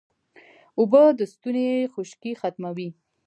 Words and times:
اوبه 0.79 1.01
د 1.19 1.21
ستوني 1.33 1.69
خشکي 1.93 2.31
ختموي 2.39 2.89